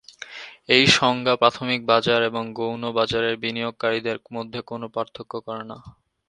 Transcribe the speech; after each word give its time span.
এই 0.69 0.85
সংজ্ঞা 0.97 1.33
প্রাথমিক 1.35 1.81
বাজার 1.85 2.19
এবং 2.23 2.43
গৌণ 2.53 2.83
বাজারের 2.91 3.35
বিনিয়োগকারীদের 3.37 4.17
মধ্যে 4.35 4.59
কোনও 4.69 4.87
পার্থক্য 4.95 5.33
করে 5.47 5.63
না। 5.63 5.77